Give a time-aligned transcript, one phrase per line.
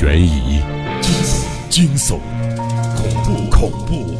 [0.00, 0.60] 悬疑、
[1.68, 2.20] 惊悚、
[2.94, 4.14] 恐怖、恐怖、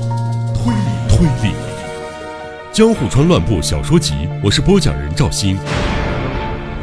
[0.52, 1.54] 推理、推理，
[2.72, 4.12] 《江户川乱步小说集》，
[4.42, 5.56] 我是播讲人赵鑫，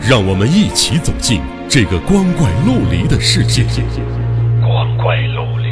[0.02, 3.66] 让我们一起走进这个光怪陆离的世界。
[4.62, 5.68] 光怪陆离。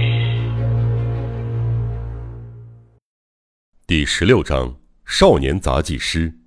[3.87, 6.39] 第十六章：少年杂技师。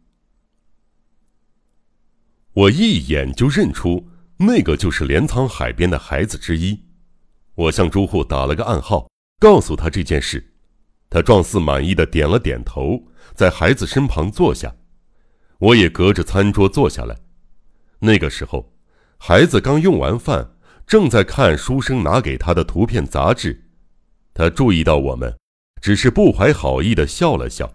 [2.53, 4.09] 我一眼就认出。
[4.39, 6.85] 那个就是镰仓海边的孩子之一，
[7.55, 9.09] 我向朱户打了个暗号，
[9.41, 10.53] 告诉他这件事。
[11.09, 13.03] 他状似满意的点了点头，
[13.35, 14.75] 在孩子身旁坐下。
[15.59, 17.17] 我也隔着餐桌坐下来。
[18.01, 18.75] 那个时候，
[19.17, 20.57] 孩子刚用完饭，
[20.87, 23.71] 正在看书生拿给他的图片杂志。
[24.35, 25.35] 他注意到我们，
[25.81, 27.73] 只是不怀好意的笑了笑。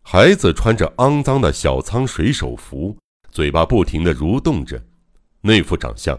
[0.00, 2.96] 孩子穿着肮脏的小仓水手服，
[3.30, 4.82] 嘴巴不停的蠕动着。
[5.40, 6.18] 那副长相，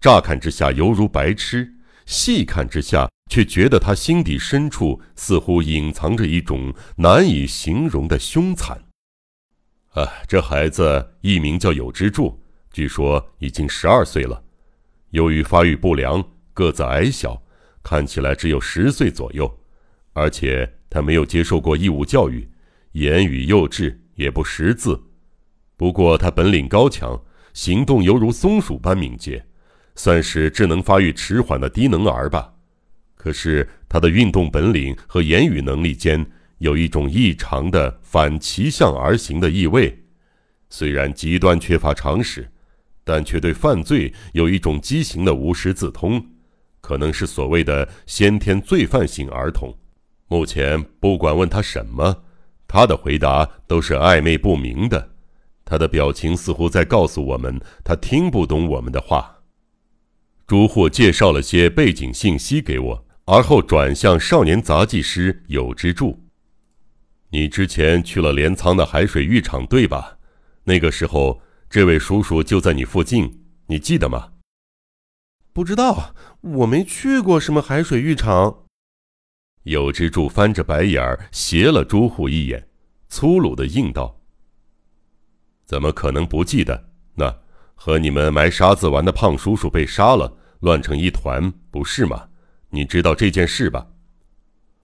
[0.00, 1.74] 乍看之下犹如白痴，
[2.06, 8.80] 细看之下却觉得他心底深处似乎隐藏着一种难以形容的凶残。
[9.90, 12.40] 啊，这孩子艺名叫有之助，
[12.72, 14.40] 据说已经十二岁了。
[15.10, 17.42] 由于发育不良，个子矮小，
[17.82, 19.52] 看起来只有十岁左右，
[20.12, 22.48] 而且他没有接受过义务教育，
[22.92, 25.02] 言语幼稚，也不识字。
[25.76, 27.20] 不过他本领高强。
[27.52, 29.44] 行动犹如松鼠般敏捷，
[29.94, 32.52] 算是智能发育迟缓的低能儿吧。
[33.16, 36.24] 可是他的运动本领和言语能力间
[36.58, 40.02] 有一种异常的反其向而行的意味。
[40.70, 42.50] 虽然极端缺乏常识，
[43.04, 46.24] 但却对犯罪有一种畸形的无师自通，
[46.80, 49.76] 可能是所谓的先天罪犯型儿童。
[50.28, 52.22] 目前不管问他什么，
[52.68, 55.10] 他的回答都是暧昧不明的。
[55.70, 59.44] 他的表情似乎在告诉我们，他听不懂我们的话。
[60.44, 66.24] 朱户介绍了些背景信息给我，而后转向少年杂技师有之助
[67.30, 70.18] ：“你之前去了镰仓的海水浴场，对吧？
[70.64, 74.32] 那个时候，这位叔叔就在你附近，你记得吗
[75.54, 78.64] ？”“不知道，我没去过什么海水浴场。”
[79.62, 82.66] 有之助翻着白眼儿斜了朱户一眼，
[83.08, 84.19] 粗鲁的应道。
[85.70, 86.88] 怎么可能不记得？
[87.14, 87.32] 那
[87.76, 92.24] 和你们埋沙子玩的胖叔叔被杀了，乱成一团，不是吗？
[92.70, 93.86] 你知道这件事吧？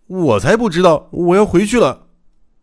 [0.07, 1.09] 我才不知道！
[1.11, 2.07] 我要回去了。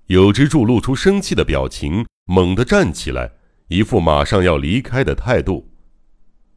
[0.06, 3.30] 有之助露出生气的表情，猛地站起来，
[3.68, 5.70] 一副马上要离开的态度。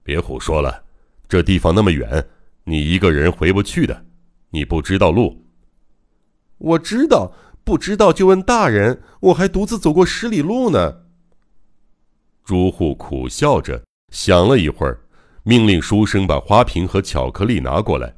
[0.05, 0.85] 别胡说了，
[1.29, 2.29] 这地方那么远，
[2.63, 4.07] 你一个人回不去的。
[4.51, 5.45] 你不知道路。
[6.59, 7.33] 我知道，
[7.65, 9.03] 不知道就问大人。
[9.19, 11.06] 我还独自走过十里路呢。
[12.47, 15.01] 朱户苦笑着，想了一会儿，
[15.43, 18.15] 命令书生把花瓶和巧克力拿过来。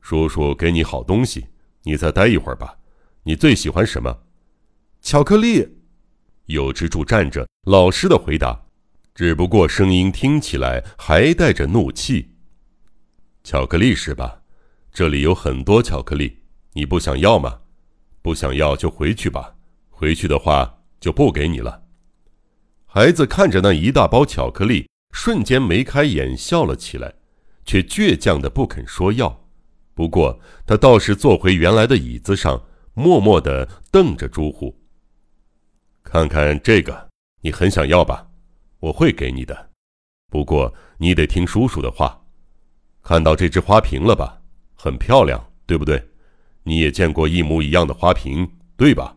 [0.00, 1.44] 叔叔给你好东西，
[1.82, 2.78] 你再待一会儿吧。
[3.24, 4.22] 你最喜欢什么？
[5.02, 5.76] 巧克力。
[6.46, 8.58] 有之柱站着，老实的回答，
[9.14, 12.30] 只不过声音听起来还带着怒气。
[13.44, 14.40] 巧克力是吧？
[14.90, 16.38] 这里有很多巧克力，
[16.72, 17.60] 你不想要吗？
[18.22, 19.54] 不想要就回去吧。
[19.90, 21.81] 回去的话就不给你了。
[22.94, 27.14] 孩子看着那一大包巧克力，瞬间眉开眼笑了起来，
[27.64, 29.46] 却倔强的不肯说要。
[29.94, 34.78] 不过他倒是坐回原来的椅子上，默默的瞪着朱户。
[36.02, 37.08] 看看这个，
[37.40, 38.28] 你很想要吧？
[38.78, 39.70] 我会给你的，
[40.28, 42.22] 不过你得听叔叔的话。
[43.02, 44.42] 看到这只花瓶了吧？
[44.74, 46.10] 很漂亮，对不对？
[46.64, 49.16] 你也见过一模一样的花瓶，对吧？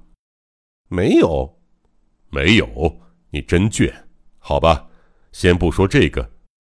[0.88, 1.60] 没有，
[2.30, 3.02] 没有。
[3.36, 3.94] 你真倔，
[4.40, 4.88] 好吧，
[5.34, 6.32] 先不说这个。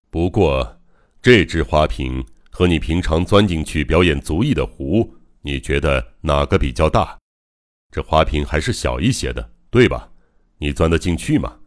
[0.09, 0.81] 不过，
[1.21, 7.15] 这只花瓶和你平常钻进去表演足艺的壶，你觉得哪个比较大？
[7.91, 10.11] 这花瓶还是小一些的，对吧？
[10.57, 11.59] 你钻得进去吗？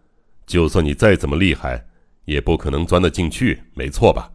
[0.44, 1.86] 就算你再怎么厉害，
[2.24, 4.32] 也不可能钻得进去，没错吧？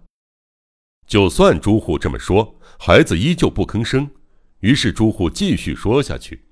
[1.06, 4.10] 就算朱户这么说，孩子依旧不吭声。
[4.62, 6.46] 于是朱户继续说下去：“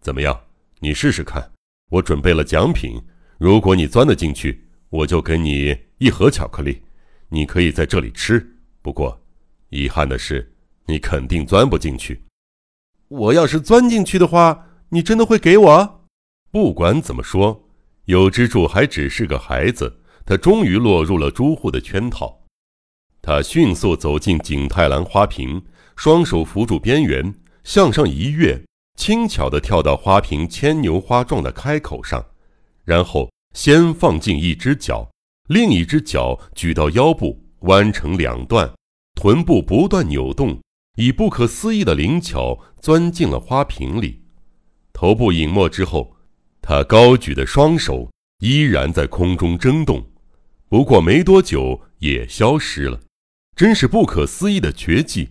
[0.00, 0.44] 怎么样？
[0.78, 1.52] 你试试看。”
[1.90, 3.00] 我准备了奖品，
[3.38, 6.82] 如果你钻得进去，我就给你一盒巧克力，
[7.28, 8.56] 你可以在这里吃。
[8.82, 9.20] 不过，
[9.68, 10.52] 遗憾的是，
[10.86, 12.22] 你肯定钻不进去。
[13.08, 16.04] 我要是钻进去的话，你真的会给我？
[16.50, 17.68] 不管怎么说，
[18.06, 22.44] 有支柱还只是个孩子，他终于落入了朱户的圈套。
[23.22, 25.62] 他迅速走进景泰蓝花瓶，
[25.96, 28.60] 双手扶住边缘，向上一跃。
[28.96, 32.24] 轻巧地跳到花瓶牵牛花状的开口上，
[32.84, 35.10] 然后先放进一只脚，
[35.48, 38.72] 另一只脚举到腰部，弯成两段，
[39.14, 40.60] 臀部不断扭动，
[40.96, 44.22] 以不可思议的灵巧钻进了花瓶里。
[44.92, 46.16] 头部隐没之后，
[46.62, 50.04] 他高举的双手依然在空中争动，
[50.68, 53.00] 不过没多久也消失了。
[53.54, 55.30] 真是不可思议的绝技！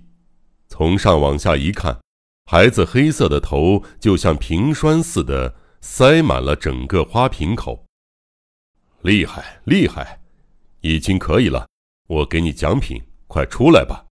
[0.67, 1.99] 从上往下一看，
[2.47, 7.83] 孩子黑色的头就像瓶栓似的塞满了整个花瓶口。
[9.01, 10.19] 厉害，厉害，
[10.81, 11.67] 已经可以了。
[12.07, 14.05] 我给你奖品，快出来吧！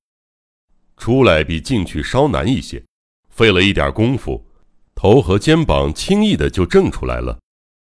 [0.97, 2.85] 出来比进去稍难一些，
[3.31, 4.45] 费了一点功夫，
[4.97, 7.39] 头和肩膀轻易的就挣出来了。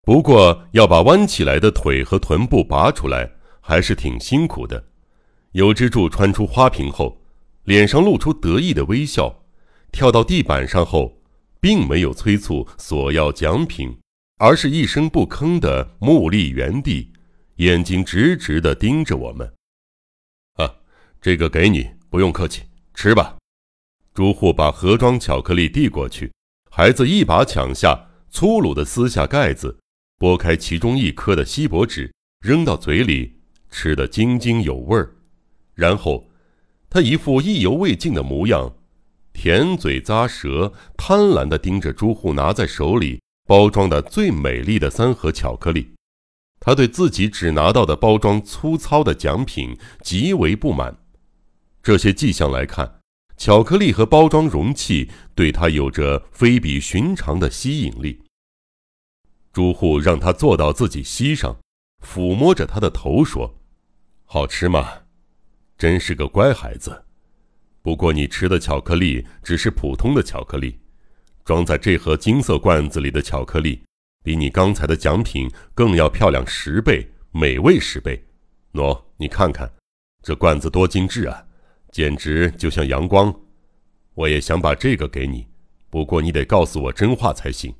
[0.00, 4.82] 不过要把弯起来的腿和臀部拔出来，还是挺辛苦的。
[5.52, 7.20] 有之助穿出花瓶后，
[7.64, 9.39] 脸上露出得意的微笑，
[9.92, 11.20] 跳到地板上后，
[11.60, 13.98] 并没有催促索要奖品，
[14.38, 17.12] 而是一声不吭的目立原地，
[17.56, 19.52] 眼睛直直的盯着我们。
[20.54, 20.74] 啊，
[21.20, 22.62] 这个给你，不用客气，
[22.94, 23.36] 吃吧。
[24.14, 26.32] 朱户把盒装巧克力递过去，
[26.70, 29.78] 孩子一把抢下，粗鲁的撕下盖子，
[30.18, 33.40] 剥开其中一颗的锡箔纸，扔到嘴里，
[33.70, 35.14] 吃得津津有味儿。
[35.74, 36.28] 然后，
[36.88, 38.74] 他一副意犹未尽的模样，
[39.42, 45.94] 舔嘴咂舌，贪婪地盯着朱户拿在手里包装的最美丽的三盒巧克力。
[46.60, 50.94] 他对自己只拿到的包装粗糙的奖品极为不满。
[51.82, 53.00] 这些迹象来看，
[53.38, 58.20] 巧克力和包装容器对他有着非比寻常的吸引力。
[59.54, 61.56] 朱户让他坐到自己膝上，
[62.06, 63.54] 抚摸着他的头说
[64.26, 64.86] ：“好吃吗？”
[65.78, 67.06] 真是个乖孩子，
[67.82, 70.78] 不过你吃的巧克力只是普通的巧克力，
[71.44, 73.82] 装在这盒金色罐子里的巧克力，
[74.22, 78.22] 比你刚才的奖品更要漂亮十倍，美味十倍。
[78.74, 79.70] 喏，你看看，
[80.22, 81.42] 这罐子多精致啊，
[81.90, 83.34] 简直就像阳光。
[84.14, 85.46] 我也想把这个给你，
[85.88, 87.74] 不过你得告诉我真话才行。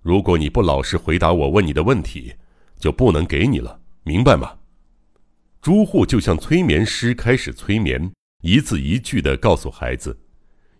[0.00, 2.34] 如果你不老实回答我问你的问题，
[2.78, 4.58] 就不能给你了，明白吗？
[5.60, 8.12] 朱户就像催眠师开始催眠，
[8.44, 10.20] 一字一句地告诉孩子。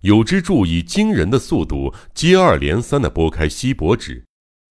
[0.03, 4.23] 有之助以惊人的速度接二连三地拨开锡箔纸，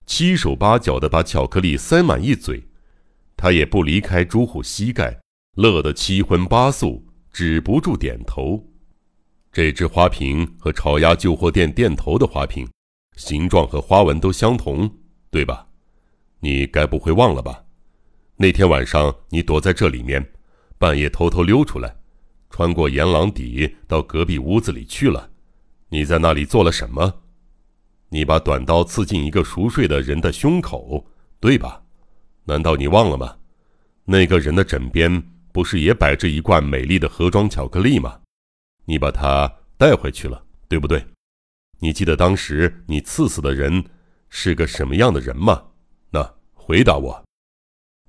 [0.06, 2.64] 七手八脚地把巧克力塞满一嘴。
[3.36, 5.20] 他也不离开朱户膝盖，
[5.56, 8.64] 乐得七荤八素，止不住点头。
[9.52, 12.70] 这只花瓶和炒鸭旧货店店头的花瓶，
[13.18, 14.88] 形状和花纹都相同，
[15.32, 15.68] 对吧？
[16.42, 17.64] 你该不会忘了吧？
[18.36, 20.24] 那天晚上，你躲在这里面，
[20.78, 21.96] 半夜偷偷溜出来，
[22.54, 25.28] 穿过岩廊底到隔壁屋子里去了。
[25.90, 27.12] 你在那里做了什么？
[28.10, 31.04] 你把短刀刺进一个熟睡的人的胸口，
[31.40, 31.82] 对吧？
[32.44, 33.38] 难道你忘了吗？
[34.06, 38.20] 那个人的枕边不是也摆着一罐美丽的盒装巧克力吗？
[38.86, 41.04] 你把它带回去了，对不对？
[41.80, 43.84] 你记得当时你刺死的人
[44.30, 45.60] 是个什么样的人吗？
[46.12, 47.26] 那回答我。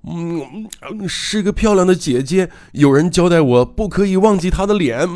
[0.07, 0.69] 嗯，
[1.07, 2.49] 是个漂亮的姐姐。
[2.73, 5.07] 有人交代我不可以忘记她的脸。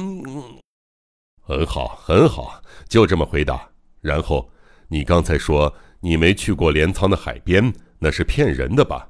[1.41, 3.69] 很好，很好，就这么回答。
[4.01, 4.51] 然后，
[4.87, 9.09] 你刚才说你没去过镰仓的海边，那是骗人的吧？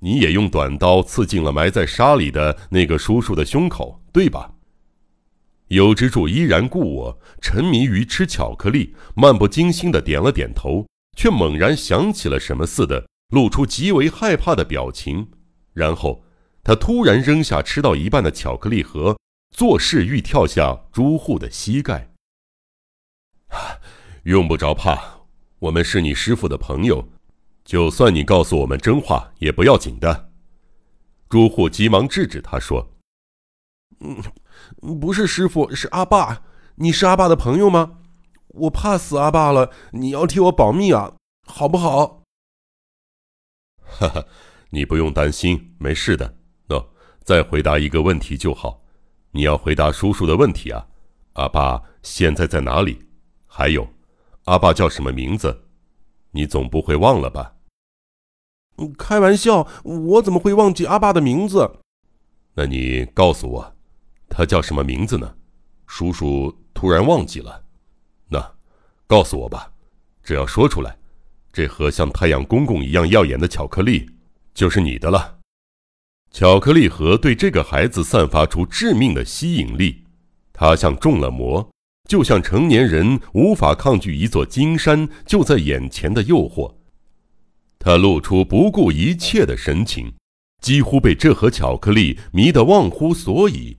[0.00, 4.52] 你也用短刀刺进了埋在沙里的那个叔叔的胸口，对吧？
[5.68, 13.09] 有之助依然故我，沉迷于吃巧克力，漫不经心的点了点头，却猛然想起了什么似的。
[13.30, 15.30] 露出极为害怕的表情，
[15.72, 16.22] 然后
[16.62, 19.16] 他突然扔下吃到一半的巧克力盒，
[19.56, 22.12] 作势欲跳下朱户的膝盖。
[24.24, 25.22] 用不着怕，
[25.60, 27.08] 我们是你师傅的朋友，
[27.64, 30.30] 就算你告诉我们真话也不要紧的。
[31.28, 32.90] 朱户急忙制止他说
[34.00, 34.20] ：“嗯，
[35.00, 36.42] 不是师傅，是阿爸。
[36.76, 37.98] 你是阿爸的朋友吗？
[38.48, 41.14] 我怕死阿爸了，你要替我保密啊，
[41.46, 42.19] 好不好？”
[43.90, 44.24] 哈哈，
[44.70, 46.36] 你不用担心，没事的。
[46.68, 46.84] 喏，
[47.24, 48.82] 再回答一个问题就好。
[49.32, 50.86] 你要回答叔叔的问题啊。
[51.34, 52.98] 阿爸现在在哪里？
[53.46, 53.88] 还有，
[54.44, 55.64] 阿爸叫什么名字？
[56.32, 57.54] 你总不会忘了吧？
[58.96, 61.70] 开玩笑，我怎么会忘记阿爸的名字？
[62.54, 63.76] 那你告诉我，
[64.28, 65.36] 他叫什么名字呢？
[65.86, 67.64] 叔叔突然忘记了。
[68.28, 68.54] 那，
[69.06, 69.72] 告诉我吧，
[70.22, 70.96] 只要说出来。
[71.52, 74.08] 这盒像太阳公公一样耀眼的巧克力，
[74.54, 75.38] 就是你的了。
[76.32, 80.04] 巧克力盒对这个孩子散发出致命的吸引力，
[80.52, 81.68] 它像中了魔，
[82.08, 86.72] 就像成年人无法抗拒一座金山就在眼前的诱惑。
[87.80, 90.12] 他露出不顾一切的神情，
[90.62, 93.76] 几乎被这盒巧克力迷得忘乎所以。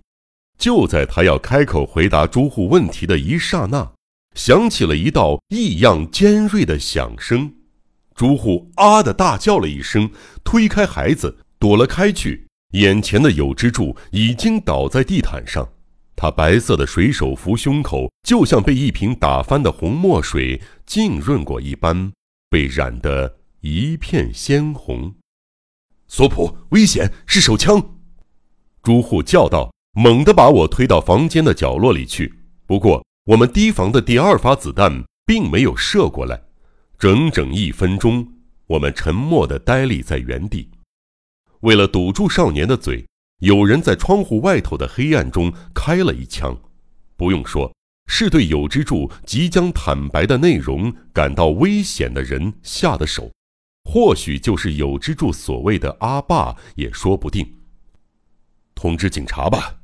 [0.58, 3.94] 就在他要开口回答朱户问题的一刹那，
[4.36, 7.54] 响起了一道异样尖锐的响声。
[8.22, 10.08] 朱户啊的大叫了一声，
[10.44, 12.46] 推开孩子躲了开去。
[12.74, 15.68] 眼前的有之助已经倒在地毯上，
[16.16, 22.12] 他白色的水手服胸口就像被一瓶打翻的红墨水浸润过一般，
[22.48, 25.16] 被染得一片鲜红。
[26.08, 27.12] 索普，危险！
[27.26, 27.84] 是手枪！
[28.84, 29.74] 朱户叫道。
[29.94, 32.32] 猛地把我推到房间的角落里去。
[32.68, 36.40] 不过，我们提防的第二发子弹并没有射过来。
[37.02, 38.32] 整整一分钟，
[38.68, 40.70] 我们沉默地呆立在原地。
[41.62, 43.04] 为了堵住少年的嘴，
[43.40, 46.56] 有人在窗户外头的黑暗中开了一枪。
[47.18, 47.74] 不用说，
[48.06, 53.32] 是对有之助即将坦白的内容感到危险的人下的手。
[53.90, 57.52] 或许就是有之助所谓的阿爸也说不定。
[58.76, 59.76] 通知警察吧。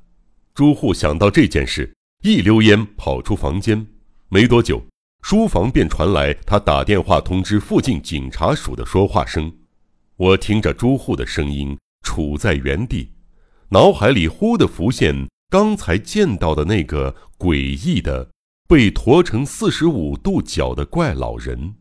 [0.53, 3.87] 朱户想到这件事，一溜烟跑出房间。
[4.29, 4.85] 没多久，
[5.21, 9.51] 书房便传来他打电话通知附近警察署的说话声。
[10.15, 13.11] 我听着朱户的声音，杵在原地，
[13.69, 18.29] 脑海里忽地浮现刚才见到的那个诡异的、
[18.67, 21.75] 被驮成四十五度角的怪老人。